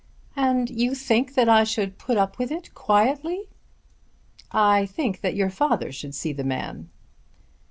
[0.35, 3.43] "And you think that I should put up with it quietly!"
[4.51, 6.89] "I think that your father should see the man."